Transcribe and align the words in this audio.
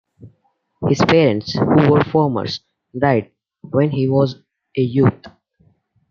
His 0.89 0.97
parents, 0.97 1.53
who 1.53 1.91
were 1.91 2.03
farmers, 2.03 2.61
died 2.97 3.29
when 3.61 3.91
he 3.91 4.09
was 4.09 4.41
a 4.75 4.81
youth. 4.81 5.27